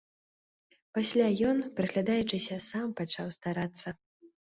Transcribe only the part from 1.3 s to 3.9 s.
ён, прыглядаючыся, сам пачаў старацца.